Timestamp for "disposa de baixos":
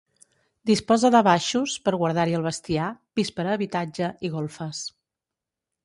0.69-1.75